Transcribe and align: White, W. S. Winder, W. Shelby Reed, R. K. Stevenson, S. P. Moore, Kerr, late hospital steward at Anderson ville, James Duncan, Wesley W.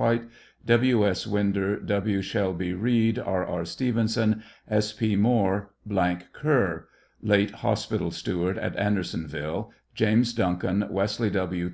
White, 0.00 0.30
W. 0.64 1.06
S. 1.06 1.26
Winder, 1.26 1.78
W. 1.78 2.22
Shelby 2.22 2.72
Reed, 2.72 3.18
R. 3.18 3.44
K. 3.44 3.64
Stevenson, 3.66 4.42
S. 4.66 4.94
P. 4.94 5.14
Moore, 5.14 5.74
Kerr, 6.32 6.88
late 7.20 7.50
hospital 7.50 8.10
steward 8.10 8.56
at 8.56 8.74
Anderson 8.76 9.26
ville, 9.26 9.70
James 9.94 10.32
Duncan, 10.32 10.86
Wesley 10.88 11.28
W. 11.28 11.68